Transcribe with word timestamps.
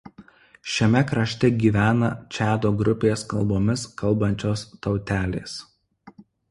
Šiame 0.75 1.01
krašte 1.11 1.51
gyvena 1.65 2.09
Čado 2.37 2.73
grupės 2.81 3.27
kalbomis 3.35 3.87
kalbančios 4.03 4.69
tautelės. 4.87 5.59